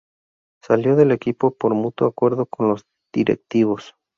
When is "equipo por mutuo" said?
1.11-2.07